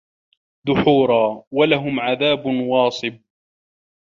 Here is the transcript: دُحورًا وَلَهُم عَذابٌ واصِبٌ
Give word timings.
دُحورًا 0.67 1.43
وَلَهُم 1.51 1.99
عَذابٌ 1.99 2.45
واصِبٌ 2.45 3.21